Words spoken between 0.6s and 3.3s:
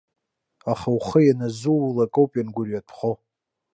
Аха ухы ианазуулак ауп иангәырҩатәхо.